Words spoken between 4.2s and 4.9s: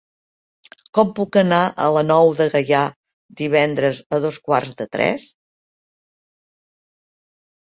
dos quarts de